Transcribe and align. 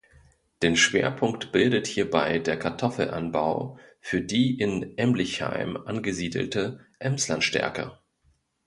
Den 0.63 0.77
Schwerpunkt 0.77 1.51
bildet 1.51 1.85
hierbei 1.85 2.39
der 2.39 2.57
Kartoffelanbau 2.57 3.77
für 3.99 4.19
die 4.21 4.57
in 4.59 4.97
Emlichheim 4.97 5.77
angesiedelte 5.77 6.79
Emsland-Stärke. 6.97 7.99